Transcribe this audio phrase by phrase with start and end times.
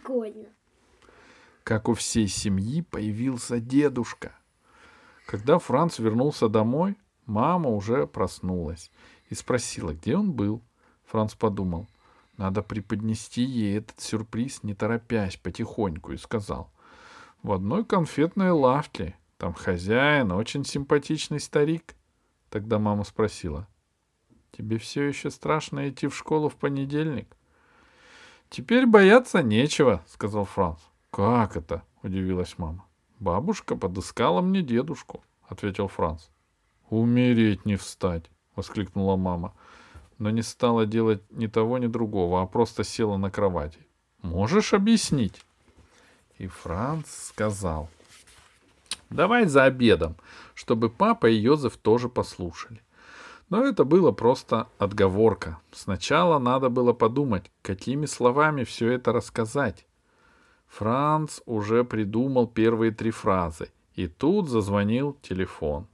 [0.00, 0.48] Прикольно.
[1.62, 4.32] Как у всей семьи появился дедушка.
[5.26, 8.90] Когда Франц вернулся домой, мама уже проснулась
[9.28, 10.62] и спросила, где он был.
[11.04, 11.88] Франц подумал,
[12.36, 16.70] надо преподнести ей этот сюрприз, не торопясь, потихоньку, и сказал,
[17.42, 21.94] в одной конфетной лавке, там хозяин, очень симпатичный старик.
[22.48, 23.68] Тогда мама спросила,
[24.52, 27.36] тебе все еще страшно идти в школу в понедельник?
[28.50, 30.80] Теперь бояться нечего, сказал Франц.
[31.12, 31.84] Как это?
[32.02, 32.84] удивилась мама.
[33.20, 36.26] Бабушка подыскала мне дедушку, ответил Франц.
[36.88, 38.24] Умереть не встать,
[38.56, 39.54] воскликнула мама,
[40.18, 43.86] но не стала делать ни того, ни другого, а просто села на кровати.
[44.20, 45.46] Можешь объяснить?
[46.38, 47.88] И Франц сказал,
[49.10, 50.16] давай за обедом,
[50.54, 52.82] чтобы папа и Йозеф тоже послушали.
[53.50, 55.58] Но это было просто отговорка.
[55.72, 59.86] Сначала надо было подумать, какими словами все это рассказать.
[60.68, 65.88] Франц уже придумал первые три фразы, и тут зазвонил телефон.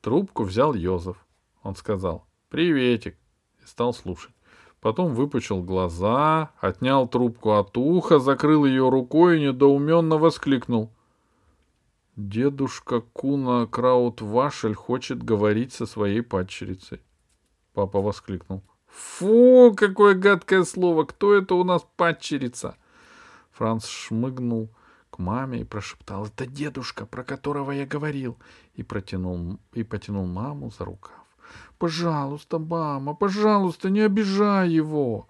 [0.00, 1.24] Трубку взял Йозеф.
[1.62, 3.16] Он сказал «Приветик»
[3.62, 4.34] и стал слушать.
[4.80, 10.90] Потом выпучил глаза, отнял трубку от уха, закрыл ее рукой и недоуменно воскликнул.
[12.18, 17.00] Дедушка Куна Краут-Вашель хочет говорить со своей падчерицей.
[17.74, 18.64] Папа воскликнул.
[18.88, 21.04] Фу, какое гадкое слово!
[21.04, 22.76] Кто это у нас падчерица?
[23.52, 24.68] Франц шмыгнул
[25.10, 26.26] к маме и прошептал.
[26.26, 28.36] Это дедушка, про которого я говорил.
[28.74, 31.24] И протянул, и потянул маму за рукав.
[31.78, 35.28] Пожалуйста, мама, пожалуйста, не обижай его.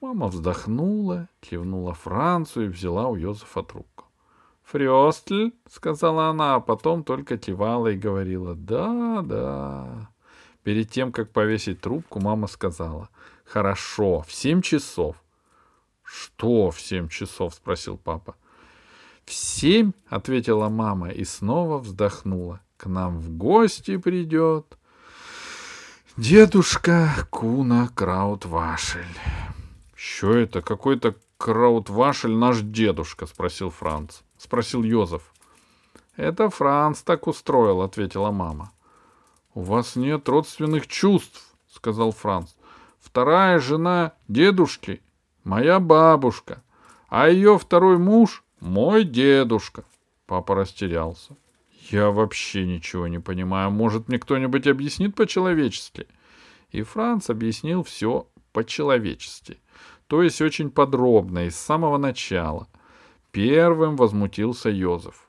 [0.00, 3.95] Мама вздохнула, кивнула Францу и взяла у Йозефа трубку.
[4.66, 10.10] «Фрёстль»,— сказала она, а потом только кивала и говорила «да, да».
[10.64, 13.08] Перед тем, как повесить трубку, мама сказала
[13.44, 15.22] «хорошо, в семь часов».
[16.02, 18.34] «Что в семь часов?»— спросил папа.
[19.24, 22.60] «В семь»,— ответила мама и снова вздохнула.
[22.76, 24.76] «К нам в гости придет
[26.16, 29.04] дедушка Куна Краутвашель».
[29.94, 30.60] «Что это?
[30.60, 35.22] Какой-то Краутвашель наш дедушка?»— спросил Франц спросил Йозеф.
[36.16, 38.72] Это Франц так устроил, ответила мама.
[39.54, 42.54] У вас нет родственных чувств, сказал Франц.
[43.00, 45.02] Вторая жена дедушки
[45.42, 46.62] моя бабушка,
[47.08, 49.84] а ее второй муж мой дедушка.
[50.26, 51.36] Папа растерялся.
[51.90, 53.70] Я вообще ничего не понимаю.
[53.70, 56.06] Может, мне кто-нибудь объяснит по-человечески?
[56.70, 59.58] И Франц объяснил все по-человечески.
[60.06, 62.68] То есть очень подробно и с самого начала.
[63.36, 65.28] Первым возмутился Йозеф.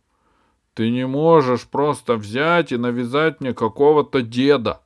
[0.73, 4.81] Ты не можешь просто взять и навязать мне какого-то деда,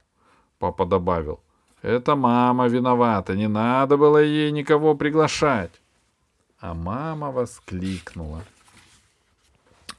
[0.58, 1.40] папа добавил.
[1.84, 5.70] Это мама виновата, не надо было ей никого приглашать.
[6.60, 8.44] А мама воскликнула.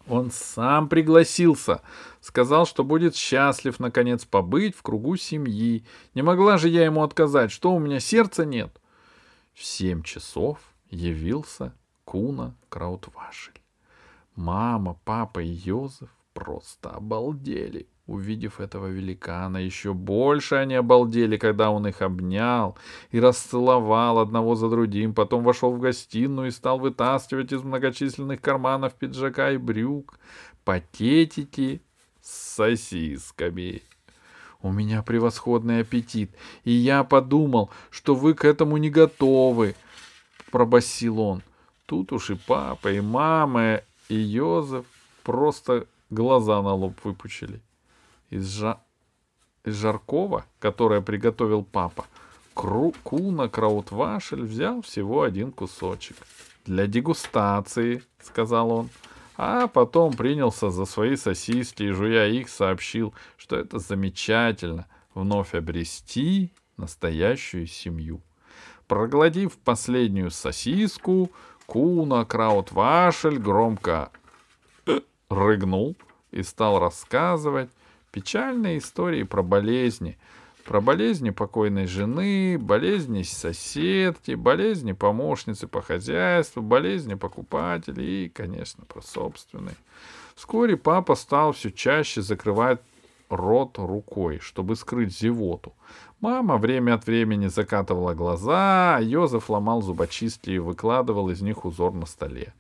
[0.09, 1.81] Он сам пригласился,
[2.21, 5.85] сказал, что будет счастлив наконец побыть в кругу семьи.
[6.15, 8.81] Не могла же я ему отказать, что у меня сердца нет.
[9.55, 10.59] В семь часов
[10.91, 11.73] явился
[12.05, 13.61] Куна Краутвашель.
[14.35, 19.59] Мама, папа и Йозеф просто обалдели, увидев этого великана.
[19.59, 22.77] Еще больше они обалдели, когда он их обнял
[23.11, 25.15] и расцеловал одного за другим.
[25.15, 30.19] Потом вошел в гостиную и стал вытаскивать из многочисленных карманов пиджака и брюк
[30.65, 31.83] пакетики
[32.21, 33.83] с сосисками.
[34.63, 36.31] У меня превосходный аппетит,
[36.63, 39.75] и я подумал, что вы к этому не готовы,
[40.53, 41.43] пробасил он.
[41.93, 44.87] Тут уж и папа, и мама, и Йозеф
[45.25, 47.61] просто глаза на лоб выпучили.
[48.31, 48.81] Из, жа...
[49.63, 52.07] из жаркого, которое приготовил папа,
[52.55, 52.95] Кру...
[53.03, 56.17] Куна Краутвашель взял всего один кусочек.
[56.65, 58.89] «Для дегустации»,— сказал он.
[59.37, 66.55] А потом принялся за свои сосиски и, жуя их, сообщил, что это замечательно— вновь обрести
[66.79, 68.23] настоящую семью.
[68.87, 71.31] Проглотив последнюю сосиску,
[71.73, 74.11] Куна Краутвашель громко
[74.87, 75.01] э,
[75.31, 75.97] рыгнул
[76.31, 77.71] и стал рассказывать
[78.11, 80.19] печальные истории про болезни.
[80.67, 89.01] Про болезни покойной жены, болезни соседки, болезни помощницы по хозяйству, болезни покупателей и, конечно, про
[89.01, 89.77] собственные.
[90.35, 92.81] Вскоре папа стал все чаще закрывать
[93.33, 95.73] рот рукой, чтобы скрыть зевоту.
[96.21, 101.93] Мама время от времени закатывала глаза, а Йозеф ломал зубочистки и выкладывал из них узор
[101.93, 102.55] на столе.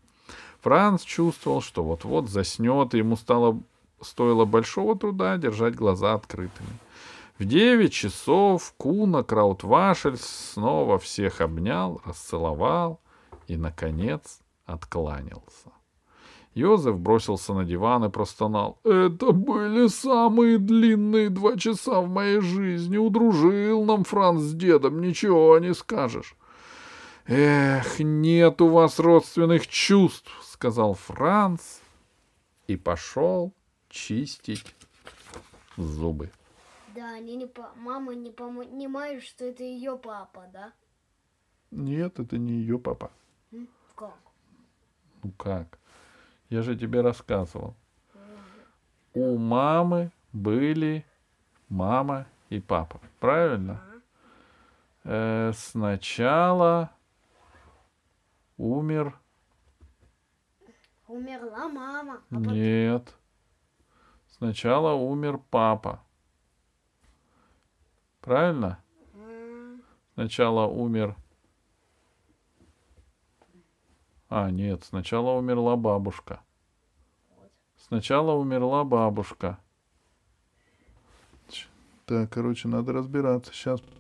[0.61, 3.61] Франц чувствовал, что вот-вот заснет, и ему стало,
[4.01, 6.79] стоило большого труда держать глаза открытыми.
[7.39, 13.01] В девять часов Куна Краутвашель снова всех обнял, расцеловал
[13.49, 15.71] и, наконец, откланялся.
[16.55, 18.79] Йозеф бросился на диван и простонал.
[18.85, 22.99] «Это были самые длинные два часа в моей жизни.
[22.99, 26.37] Удружил нам Франц с дедом, ничего не скажешь».
[27.27, 31.79] «Эх, нет у вас родственных чувств»,— сказал Франц
[32.67, 33.53] и пошел
[33.89, 34.75] чистить
[35.77, 36.31] зубы.
[36.95, 37.71] Да, они не по...
[37.77, 40.73] мама не понимает, что это ее папа, да?
[41.71, 43.11] Нет, это не ее папа.
[43.95, 44.19] Как?
[45.23, 45.79] Ну как?
[46.53, 47.75] Я же тебе рассказывал.
[49.15, 51.03] У мамы были
[51.71, 53.01] мама и папа.
[53.21, 53.81] Правильно?
[55.05, 56.91] Э, сначала
[58.59, 59.19] умер.
[61.07, 62.21] Умерла мама.
[62.31, 62.53] А потом...
[62.53, 63.15] Нет.
[64.29, 66.03] Сначала умер папа.
[68.21, 68.79] Правильно?
[70.13, 71.17] Сначала умер.
[74.35, 76.41] А, нет, сначала умерла бабушка.
[77.77, 79.59] Сначала умерла бабушка.
[82.07, 83.53] Так, короче, надо разбираться.
[83.53, 83.83] Сейчас